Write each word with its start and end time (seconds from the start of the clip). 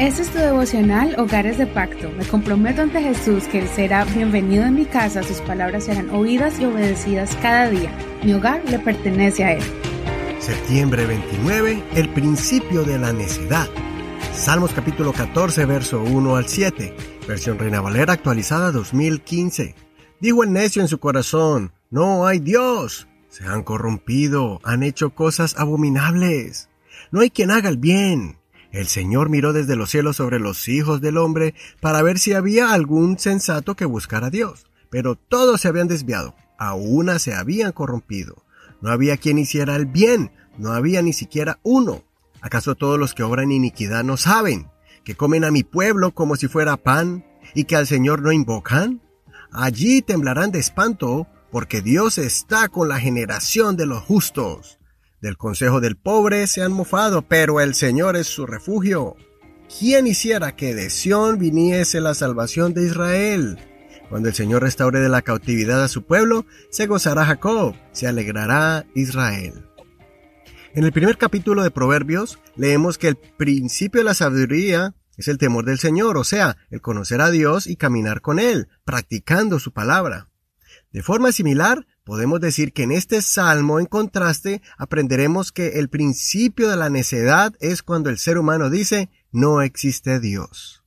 Este 0.00 0.22
es 0.22 0.30
tu 0.30 0.38
devocional 0.38 1.14
Hogares 1.18 1.58
de 1.58 1.66
Pacto. 1.66 2.10
Me 2.12 2.24
comprometo 2.24 2.80
ante 2.80 3.02
Jesús 3.02 3.44
que 3.44 3.58
Él 3.58 3.68
será 3.68 4.06
bienvenido 4.06 4.64
en 4.64 4.74
mi 4.74 4.86
casa, 4.86 5.22
sus 5.22 5.42
palabras 5.42 5.84
serán 5.84 6.08
oídas 6.08 6.58
y 6.58 6.64
obedecidas 6.64 7.36
cada 7.42 7.68
día. 7.68 7.92
Mi 8.24 8.32
hogar 8.32 8.62
le 8.64 8.78
pertenece 8.78 9.44
a 9.44 9.52
Él. 9.58 9.62
Septiembre 10.38 11.04
29, 11.04 11.84
el 11.96 12.08
principio 12.08 12.82
de 12.82 12.98
la 12.98 13.12
necedad. 13.12 13.68
Salmos 14.32 14.72
capítulo 14.72 15.12
14, 15.12 15.66
verso 15.66 16.02
1 16.02 16.34
al 16.34 16.48
7, 16.48 16.96
versión 17.28 17.58
Reina 17.58 17.82
Valera 17.82 18.14
actualizada 18.14 18.72
2015. 18.72 19.74
Dijo 20.18 20.44
el 20.44 20.52
necio 20.54 20.80
en 20.80 20.88
su 20.88 20.98
corazón, 20.98 21.74
no 21.90 22.26
hay 22.26 22.38
Dios. 22.38 23.06
Se 23.28 23.44
han 23.44 23.64
corrompido, 23.64 24.60
han 24.64 24.82
hecho 24.82 25.10
cosas 25.10 25.58
abominables. 25.58 26.70
No 27.10 27.20
hay 27.20 27.28
quien 27.28 27.50
haga 27.50 27.68
el 27.68 27.76
bien. 27.76 28.39
El 28.72 28.86
Señor 28.86 29.30
miró 29.30 29.52
desde 29.52 29.76
los 29.76 29.90
cielos 29.90 30.16
sobre 30.16 30.38
los 30.38 30.68
hijos 30.68 31.00
del 31.00 31.16
hombre 31.16 31.54
para 31.80 32.02
ver 32.02 32.18
si 32.18 32.34
había 32.34 32.72
algún 32.72 33.18
sensato 33.18 33.74
que 33.74 33.84
buscara 33.84 34.28
a 34.28 34.30
Dios. 34.30 34.66
Pero 34.90 35.16
todos 35.16 35.60
se 35.60 35.68
habían 35.68 35.88
desviado, 35.88 36.34
a 36.58 36.74
una 36.74 37.18
se 37.18 37.34
habían 37.34 37.72
corrompido. 37.72 38.44
No 38.80 38.90
había 38.90 39.16
quien 39.16 39.38
hiciera 39.38 39.76
el 39.76 39.86
bien, 39.86 40.32
no 40.56 40.72
había 40.72 41.02
ni 41.02 41.12
siquiera 41.12 41.58
uno. 41.62 42.04
¿Acaso 42.40 42.74
todos 42.74 42.98
los 42.98 43.14
que 43.14 43.22
obran 43.22 43.52
iniquidad 43.52 44.04
no 44.04 44.16
saben 44.16 44.68
que 45.04 45.14
comen 45.14 45.44
a 45.44 45.50
mi 45.50 45.62
pueblo 45.62 46.14
como 46.14 46.36
si 46.36 46.48
fuera 46.48 46.76
pan 46.76 47.24
y 47.54 47.64
que 47.64 47.76
al 47.76 47.86
Señor 47.86 48.22
no 48.22 48.32
invocan? 48.32 49.02
Allí 49.52 50.00
temblarán 50.00 50.52
de 50.52 50.60
espanto 50.60 51.26
porque 51.50 51.82
Dios 51.82 52.18
está 52.18 52.68
con 52.68 52.88
la 52.88 53.00
generación 53.00 53.76
de 53.76 53.86
los 53.86 54.02
justos. 54.02 54.79
Del 55.20 55.36
consejo 55.36 55.80
del 55.80 55.96
pobre 55.96 56.46
se 56.46 56.62
han 56.62 56.72
mofado, 56.72 57.22
pero 57.22 57.60
el 57.60 57.74
Señor 57.74 58.16
es 58.16 58.26
su 58.26 58.46
refugio. 58.46 59.16
¿Quién 59.78 60.06
hiciera 60.06 60.56
que 60.56 60.74
de 60.74 60.88
Sión 60.88 61.38
viniese 61.38 62.00
la 62.00 62.14
salvación 62.14 62.72
de 62.72 62.86
Israel? 62.86 63.58
Cuando 64.08 64.28
el 64.28 64.34
Señor 64.34 64.62
restaure 64.62 64.98
de 64.98 65.10
la 65.10 65.20
cautividad 65.20 65.84
a 65.84 65.88
su 65.88 66.04
pueblo, 66.04 66.46
se 66.70 66.86
gozará 66.86 67.26
Jacob, 67.26 67.74
se 67.92 68.06
alegrará 68.06 68.86
Israel. 68.94 69.66
En 70.72 70.84
el 70.84 70.92
primer 70.92 71.18
capítulo 71.18 71.62
de 71.62 71.70
Proverbios 71.70 72.38
leemos 72.56 72.96
que 72.96 73.08
el 73.08 73.16
principio 73.16 74.00
de 74.00 74.04
la 74.04 74.14
sabiduría 74.14 74.94
es 75.18 75.28
el 75.28 75.36
temor 75.36 75.66
del 75.66 75.78
Señor, 75.78 76.16
o 76.16 76.24
sea, 76.24 76.56
el 76.70 76.80
conocer 76.80 77.20
a 77.20 77.30
Dios 77.30 77.66
y 77.66 77.76
caminar 77.76 78.22
con 78.22 78.38
Él, 78.38 78.68
practicando 78.84 79.58
su 79.58 79.72
palabra. 79.72 80.28
De 80.92 81.02
forma 81.02 81.30
similar, 81.30 81.86
podemos 82.10 82.40
decir 82.40 82.72
que 82.72 82.82
en 82.82 82.90
este 82.90 83.22
salmo, 83.22 83.78
en 83.78 83.86
contraste, 83.86 84.62
aprenderemos 84.76 85.52
que 85.52 85.78
el 85.78 85.88
principio 85.88 86.68
de 86.68 86.76
la 86.76 86.90
necedad 86.90 87.54
es 87.60 87.84
cuando 87.84 88.10
el 88.10 88.18
ser 88.18 88.36
humano 88.36 88.68
dice, 88.68 89.10
no 89.30 89.62
existe 89.62 90.18
Dios. 90.18 90.82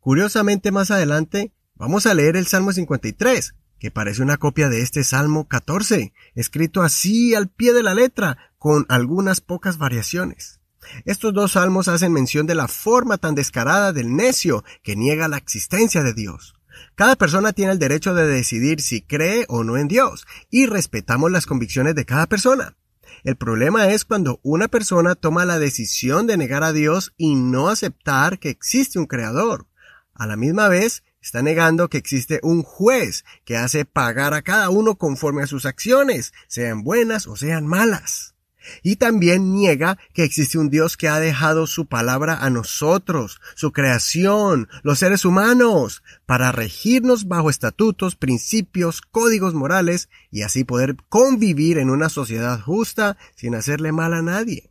Curiosamente, 0.00 0.72
más 0.72 0.90
adelante, 0.90 1.50
vamos 1.76 2.04
a 2.04 2.12
leer 2.12 2.36
el 2.36 2.46
Salmo 2.46 2.72
53, 2.72 3.54
que 3.78 3.90
parece 3.90 4.20
una 4.20 4.36
copia 4.36 4.68
de 4.68 4.82
este 4.82 5.02
Salmo 5.02 5.48
14, 5.48 6.12
escrito 6.34 6.82
así 6.82 7.34
al 7.34 7.48
pie 7.48 7.72
de 7.72 7.82
la 7.82 7.94
letra, 7.94 8.36
con 8.58 8.84
algunas 8.90 9.40
pocas 9.40 9.78
variaciones. 9.78 10.60
Estos 11.06 11.32
dos 11.32 11.52
salmos 11.52 11.88
hacen 11.88 12.12
mención 12.12 12.46
de 12.46 12.54
la 12.54 12.68
forma 12.68 13.16
tan 13.16 13.34
descarada 13.34 13.94
del 13.94 14.14
necio 14.14 14.62
que 14.82 14.94
niega 14.94 15.26
la 15.26 15.38
existencia 15.38 16.02
de 16.02 16.12
Dios. 16.12 16.55
Cada 16.94 17.16
persona 17.16 17.52
tiene 17.52 17.72
el 17.72 17.78
derecho 17.78 18.14
de 18.14 18.26
decidir 18.26 18.80
si 18.80 19.02
cree 19.02 19.44
o 19.48 19.64
no 19.64 19.76
en 19.76 19.88
Dios, 19.88 20.26
y 20.50 20.66
respetamos 20.66 21.30
las 21.30 21.46
convicciones 21.46 21.94
de 21.94 22.04
cada 22.04 22.26
persona. 22.26 22.76
El 23.24 23.36
problema 23.36 23.88
es 23.88 24.04
cuando 24.04 24.38
una 24.42 24.68
persona 24.68 25.14
toma 25.14 25.44
la 25.44 25.58
decisión 25.58 26.26
de 26.26 26.36
negar 26.36 26.62
a 26.62 26.72
Dios 26.72 27.12
y 27.16 27.34
no 27.34 27.68
aceptar 27.68 28.38
que 28.38 28.50
existe 28.50 28.98
un 28.98 29.06
creador. 29.06 29.66
A 30.14 30.26
la 30.26 30.36
misma 30.36 30.68
vez, 30.68 31.02
está 31.20 31.42
negando 31.42 31.88
que 31.88 31.98
existe 31.98 32.38
un 32.44 32.62
juez 32.62 33.24
que 33.44 33.56
hace 33.56 33.84
pagar 33.84 34.32
a 34.32 34.42
cada 34.42 34.70
uno 34.70 34.96
conforme 34.96 35.42
a 35.42 35.48
sus 35.48 35.66
acciones, 35.66 36.32
sean 36.46 36.84
buenas 36.84 37.26
o 37.26 37.36
sean 37.36 37.66
malas. 37.66 38.35
Y 38.82 38.96
también 38.96 39.52
niega 39.54 39.98
que 40.12 40.24
existe 40.24 40.58
un 40.58 40.70
Dios 40.70 40.96
que 40.96 41.08
ha 41.08 41.20
dejado 41.20 41.66
su 41.66 41.86
palabra 41.86 42.38
a 42.44 42.50
nosotros, 42.50 43.40
su 43.54 43.72
creación, 43.72 44.68
los 44.82 44.98
seres 44.98 45.24
humanos, 45.24 46.02
para 46.26 46.52
regirnos 46.52 47.28
bajo 47.28 47.50
estatutos, 47.50 48.16
principios, 48.16 49.00
códigos 49.02 49.54
morales 49.54 50.08
y 50.30 50.42
así 50.42 50.64
poder 50.64 50.96
convivir 51.08 51.78
en 51.78 51.90
una 51.90 52.08
sociedad 52.08 52.60
justa 52.60 53.16
sin 53.34 53.54
hacerle 53.54 53.92
mal 53.92 54.14
a 54.14 54.22
nadie. 54.22 54.70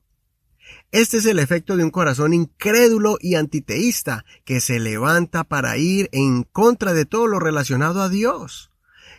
Este 0.92 1.18
es 1.18 1.26
el 1.26 1.40
efecto 1.40 1.76
de 1.76 1.84
un 1.84 1.92
corazón 1.92 2.34
incrédulo 2.34 3.18
y 3.20 3.36
antiteísta 3.36 4.26
que 4.46 4.62
se 4.62 4.80
levanta 4.80 5.44
para 5.44 5.78
ir 5.78 6.10
en 6.12 6.44
contra 6.44 6.94
de 6.94 7.06
todo 7.06 7.28
lo 7.28 7.40
relacionado 7.40 8.02
a 8.02 8.10
Dios. 8.10 8.72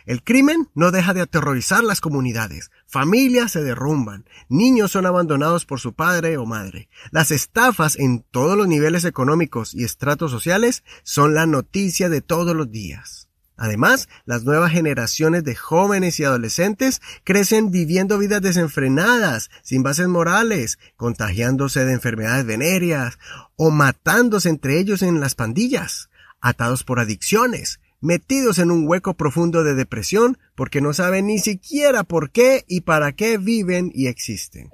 El 0.05 0.23
crimen 0.23 0.69
no 0.73 0.91
deja 0.91 1.13
de 1.13 1.21
aterrorizar 1.21 1.83
las 1.83 2.01
comunidades, 2.01 2.71
familias 2.87 3.51
se 3.51 3.61
derrumban, 3.61 4.25
niños 4.49 4.91
son 4.91 5.05
abandonados 5.05 5.65
por 5.65 5.79
su 5.79 5.93
padre 5.93 6.37
o 6.37 6.45
madre. 6.45 6.89
Las 7.11 7.31
estafas 7.31 7.97
en 7.99 8.23
todos 8.31 8.57
los 8.57 8.67
niveles 8.67 9.05
económicos 9.05 9.73
y 9.73 9.83
estratos 9.83 10.31
sociales 10.31 10.83
son 11.03 11.33
la 11.33 11.45
noticia 11.45 12.09
de 12.09 12.21
todos 12.21 12.55
los 12.55 12.71
días. 12.71 13.27
Además, 13.57 14.07
las 14.25 14.43
nuevas 14.43 14.71
generaciones 14.71 15.43
de 15.43 15.55
jóvenes 15.55 16.19
y 16.19 16.23
adolescentes 16.23 17.01
crecen 17.23 17.71
viviendo 17.71 18.19
vidas 18.19 18.41
desenfrenadas, 18.43 19.49
sin 19.63 19.81
bases 19.81 20.07
morales, 20.07 20.77
contagiándose 20.95 21.83
de 21.83 21.93
enfermedades 21.93 22.45
venéreas 22.45 23.17
o 23.55 23.71
matándose 23.71 24.49
entre 24.49 24.79
ellos 24.79 25.01
en 25.01 25.19
las 25.19 25.33
pandillas, 25.33 26.09
atados 26.39 26.83
por 26.83 26.99
adicciones, 26.99 27.79
metidos 28.01 28.59
en 28.59 28.71
un 28.71 28.87
hueco 28.87 29.15
profundo 29.15 29.63
de 29.63 29.75
depresión 29.75 30.37
porque 30.55 30.81
no 30.81 30.93
saben 30.93 31.27
ni 31.27 31.39
siquiera 31.39 32.03
por 32.03 32.31
qué 32.31 32.63
y 32.67 32.81
para 32.81 33.11
qué 33.13 33.37
viven 33.37 33.91
y 33.93 34.07
existen. 34.07 34.71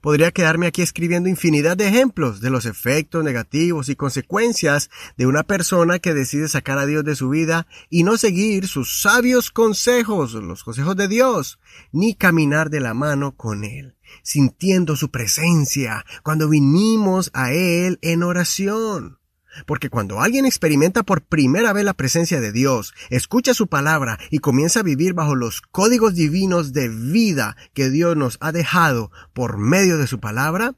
Podría 0.00 0.30
quedarme 0.30 0.66
aquí 0.66 0.82
escribiendo 0.82 1.28
infinidad 1.28 1.76
de 1.76 1.88
ejemplos 1.88 2.40
de 2.40 2.50
los 2.50 2.66
efectos 2.66 3.24
negativos 3.24 3.88
y 3.88 3.96
consecuencias 3.96 4.90
de 5.16 5.26
una 5.26 5.42
persona 5.42 5.98
que 5.98 6.14
decide 6.14 6.48
sacar 6.48 6.78
a 6.78 6.86
Dios 6.86 7.04
de 7.04 7.16
su 7.16 7.28
vida 7.28 7.66
y 7.90 8.04
no 8.04 8.16
seguir 8.16 8.68
sus 8.68 9.02
sabios 9.02 9.50
consejos, 9.50 10.34
los 10.34 10.64
consejos 10.64 10.96
de 10.96 11.08
Dios, 11.08 11.58
ni 11.92 12.14
caminar 12.14 12.70
de 12.70 12.80
la 12.80 12.94
mano 12.94 13.36
con 13.36 13.64
Él, 13.64 13.96
sintiendo 14.22 14.96
su 14.96 15.10
presencia 15.10 16.04
cuando 16.22 16.48
vinimos 16.48 17.30
a 17.34 17.52
Él 17.52 17.98
en 18.02 18.22
oración. 18.22 19.21
Porque 19.66 19.90
cuando 19.90 20.20
alguien 20.20 20.46
experimenta 20.46 21.02
por 21.02 21.22
primera 21.22 21.72
vez 21.72 21.84
la 21.84 21.94
presencia 21.94 22.40
de 22.40 22.52
Dios, 22.52 22.94
escucha 23.10 23.54
su 23.54 23.66
palabra 23.66 24.18
y 24.30 24.38
comienza 24.38 24.80
a 24.80 24.84
vivir 24.84 25.14
bajo 25.14 25.34
los 25.34 25.60
códigos 25.60 26.14
divinos 26.14 26.72
de 26.72 26.88
vida 26.88 27.56
que 27.74 27.90
Dios 27.90 28.16
nos 28.16 28.38
ha 28.40 28.52
dejado 28.52 29.10
por 29.32 29.58
medio 29.58 29.98
de 29.98 30.06
su 30.06 30.20
palabra, 30.20 30.74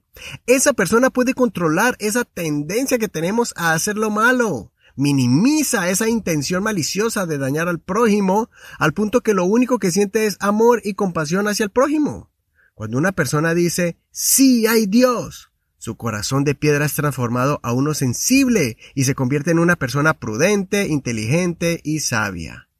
esa 0.47 0.73
persona 0.73 1.11
puede 1.11 1.35
controlar 1.35 1.97
esa 1.99 2.25
tendencia 2.25 2.99
que 2.99 3.09
tenemos 3.09 3.53
a 3.57 3.73
hacer 3.73 3.97
lo 3.97 4.11
malo. 4.11 4.73
Minimiza 4.97 5.89
esa 5.91 6.09
intención 6.09 6.63
maliciosa 6.63 7.27
de 7.27 7.39
dañar 7.39 7.69
al 7.69 7.81
prójimo 7.81 8.49
al 8.79 8.93
punto 8.93 9.23
que 9.23 9.35
lo 9.35 9.45
único 9.45 9.79
que 9.79 9.91
siente 9.91 10.27
es 10.27 10.37
amor 10.39 10.81
y 10.85 10.95
compasión 10.95 11.49
hacia 11.49 11.65
el 11.65 11.71
prójimo. 11.71 12.31
Cuando 12.75 12.99
una 12.99 13.13
persona 13.13 13.55
dice, 13.55 13.99
sí 14.11 14.67
hay 14.67 14.87
Dios, 14.87 15.51
su 15.85 15.97
corazón 15.97 16.45
de 16.45 16.55
piedra 16.55 16.87
es 16.87 16.95
transformado 16.95 17.61
a 17.63 17.75
uno 17.75 17.93
sensible 17.93 18.79
y 18.95 19.05
se 19.05 19.15
convierte 19.15 19.51
en 19.51 19.59
una 19.59 19.77
persona 19.77 20.15
prudente, 20.15 20.87
inteligente 20.87 21.83
y 21.85 22.01
sabia. 22.01 22.71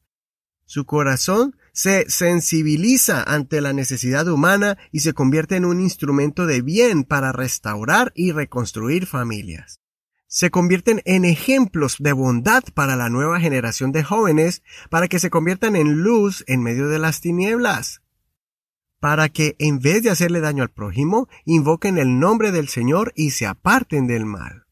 Su 0.65 0.87
corazón 0.87 1.55
se 1.75 2.09
sensibiliza 2.09 3.23
ante 3.23 3.61
la 3.61 3.75
necesidad 3.75 4.27
humana 4.29 4.79
y 4.91 5.01
se 5.01 5.13
convierte 5.13 5.57
en 5.57 5.67
un 5.67 5.83
instrumento 5.83 6.47
de 6.47 6.63
bien 6.63 7.05
para 7.05 7.31
restaurar 7.33 8.11
y 8.15 8.33
reconstruir 8.33 9.05
familias. 9.05 9.81
Se 10.27 10.51
convierten 10.51 11.03
en 11.05 11.27
ejemplos 11.27 11.97
de 11.99 12.15
bondad 12.15 12.65
para 12.73 12.97
la 12.97 13.11
nueva 13.11 13.39
generación 13.39 13.93
de 13.93 14.03
jóvenes 14.03 14.63
para 14.89 15.09
que 15.09 15.19
se 15.19 15.29
conviertan 15.29 15.77
en 15.77 16.01
luz 16.01 16.43
en 16.47 16.63
medio 16.63 16.89
de 16.89 16.99
las 16.99 17.21
tinieblas 17.21 18.01
para 19.05 19.29
que 19.29 19.55
en 19.59 19.81
vez 19.81 20.03
de 20.03 20.09
hacerle 20.09 20.41
daño 20.41 20.63
al 20.63 20.71
prójimo, 20.71 21.29
invoquen 21.45 21.99
el 21.99 22.19
nombre 22.19 22.53
del 22.53 22.69
Señor 22.69 23.13
y 23.15 23.33
se 23.33 23.45
aparten 23.45 24.07
del 24.07 24.25
mal. 24.25 24.65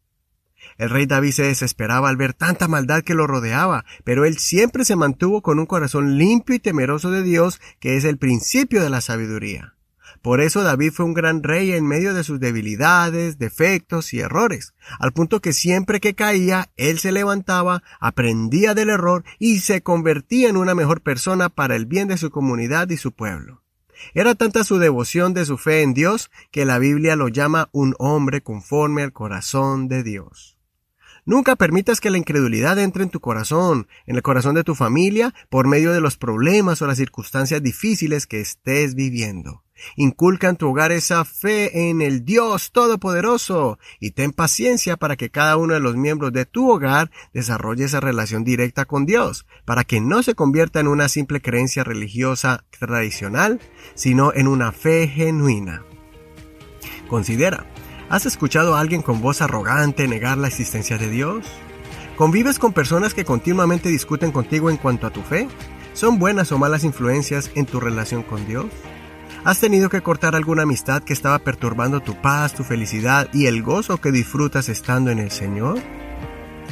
El 0.79 0.89
rey 0.89 1.05
David 1.05 1.33
se 1.33 1.43
desesperaba 1.43 2.09
al 2.09 2.17
ver 2.17 2.33
tanta 2.33 2.67
maldad 2.67 3.03
que 3.03 3.13
lo 3.13 3.27
rodeaba, 3.27 3.85
pero 4.05 4.25
él 4.25 4.39
siempre 4.39 4.87
se 4.87 4.97
mantuvo 4.97 5.43
con 5.43 5.59
un 5.59 5.67
corazón 5.67 6.17
limpio 6.17 6.57
y 6.57 6.61
temeroso 6.61 7.11
de 7.11 7.23
Dios, 7.23 7.61
que 7.79 7.99
es 7.99 8.05
el 8.05 8.17
principio 8.17 8.83
de 8.83 8.89
la 8.89 9.03
sabiduría. 9.03 9.75
Por 10.23 10.41
eso 10.41 10.63
David 10.63 10.93
fue 10.93 11.05
un 11.05 11.13
gran 11.13 11.43
rey 11.43 11.73
en 11.73 11.87
medio 11.87 12.15
de 12.15 12.25
sus 12.25 12.41
debilidades, 12.41 13.37
defectos 13.37 14.15
y 14.15 14.21
errores, 14.21 14.73
al 14.99 15.13
punto 15.13 15.43
que 15.43 15.53
siempre 15.53 16.01
que 16.01 16.15
caía, 16.15 16.71
él 16.79 17.01
se 17.01 17.13
levantaba, 17.13 17.83
aprendía 18.01 18.73
del 18.73 18.89
error 18.89 19.25
y 19.39 19.59
se 19.59 19.83
convertía 19.83 20.49
en 20.49 20.57
una 20.57 20.75
mejor 20.75 21.03
persona 21.03 21.51
para 21.51 21.77
el 21.77 21.85
bien 21.85 22.09
de 22.09 22.17
su 22.17 22.31
comunidad 22.31 22.89
y 22.89 22.97
su 22.97 23.13
pueblo. 23.13 23.62
Era 24.15 24.35
tanta 24.35 24.65
su 24.65 24.79
devoción 24.79 25.35
de 25.35 25.45
su 25.45 25.59
fe 25.59 25.83
en 25.83 25.95
Dios 25.95 26.31
que 26.51 26.65
la 26.65 26.79
Biblia 26.79 27.17
lo 27.17 27.29
llama 27.29 27.69
un 27.73 27.95
hombre 27.99 28.43
conforme 28.43 29.03
al 29.03 29.13
corazón 29.13 29.89
de 29.89 30.03
Dios. 30.03 30.59
Nunca 31.25 31.55
permitas 31.55 32.01
que 32.01 32.11
la 32.11 32.19
incredulidad 32.19 32.79
entre 32.81 33.05
en 33.05 33.11
tu 33.11 33.21
corazón, 33.21 33.87
en 34.07 34.17
el 34.17 34.23
corazón 34.23 34.57
de 34.57 34.65
tu 34.65 34.75
familia, 34.75 35.33
por 35.51 35.69
medio 35.69 35.93
de 35.93 36.01
los 36.01 36.17
problemas 36.17 36.83
o 36.83 36.87
las 36.87 36.99
circunstancias 36.99 37.63
difíciles 37.63 38.27
que 38.27 38.41
estés 38.41 38.95
viviendo. 38.97 39.62
Inculca 39.97 40.49
en 40.49 40.57
tu 40.57 40.69
hogar 40.69 40.93
esa 40.93 41.25
fe 41.25 41.91
en 41.91 42.03
el 42.03 42.25
Dios 42.25 42.73
Todopoderoso 42.73 43.79
y 44.01 44.13
ten 44.13 44.33
paciencia 44.33 44.97
para 44.97 45.17
que 45.17 45.31
cada 45.31 45.57
uno 45.57 45.75
de 45.75 45.81
los 45.81 45.97
miembros 45.97 46.33
de 46.33 46.47
tu 46.47 46.71
hogar 46.71 47.11
desarrolle 47.33 47.85
esa 47.85 48.01
relación 48.01 48.45
directa 48.45 48.85
con 48.85 49.07
Dios, 49.07 49.47
para 49.65 49.85
que 49.85 50.01
no 50.01 50.23
se 50.23 50.35
convierta 50.35 50.81
en 50.81 50.89
una 50.89 51.09
simple 51.09 51.41
creencia 51.41 51.85
religiosa 51.85 52.65
tradicional, 52.79 53.61
sino 53.95 54.33
en 54.35 54.49
una 54.49 54.73
fe 54.73 55.09
genuina. 55.09 55.83
Considera, 57.09 57.67
¿Has 58.13 58.27
escuchado 58.27 58.75
a 58.77 58.81
alguien 58.81 59.01
con 59.01 59.23
voz 59.23 59.41
arrogante 59.41 60.07
negar 60.07 60.37
la 60.37 60.49
existencia 60.49 60.99
de 60.99 61.09
Dios? 61.09 61.47
¿Convives 62.15 62.59
con 62.59 62.75
personas 62.75 63.15
que 63.15 63.25
continuamente 63.25 63.89
discuten 63.89 64.33
contigo 64.33 64.69
en 64.69 64.77
cuanto 64.77 65.07
a 65.07 65.11
tu 65.11 65.23
fe? 65.23 65.49
¿Son 65.95 66.19
buenas 66.19 66.53
o 66.53 66.59
malas 66.59 66.85
influencias 66.85 67.51
en 67.55 67.65
tu 67.65 67.81
relación 67.81 68.23
con 68.23 68.47
Dios? 68.47 68.67
¿Has 69.45 69.59
tenido 69.59 69.89
que 69.89 70.03
cortar 70.03 70.37
alguna 70.37 70.63
amistad 70.63 71.03
que 71.03 71.13
estaba 71.13 71.41
perturbando 71.41 71.99
tu 71.99 72.15
paz, 72.15 72.55
tu 72.55 72.63
felicidad 72.63 73.29
y 73.33 73.47
el 73.47 73.65
gozo 73.65 74.01
que 74.01 74.13
disfrutas 74.13 74.69
estando 74.69 75.11
en 75.11 75.19
el 75.19 75.33
Señor? 75.33 75.81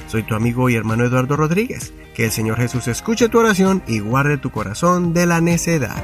Soy 0.06 0.22
tu 0.22 0.36
amigo 0.36 0.70
y 0.70 0.76
hermano 0.76 1.04
Eduardo 1.04 1.36
Rodríguez. 1.36 1.92
Que 2.14 2.26
el 2.26 2.30
Señor 2.30 2.58
Jesús 2.58 2.86
escuche 2.86 3.28
tu 3.28 3.40
oración 3.40 3.82
y 3.88 3.98
guarde 3.98 4.38
tu 4.38 4.50
corazón 4.50 5.12
de 5.12 5.26
la 5.26 5.40
necedad. 5.40 5.96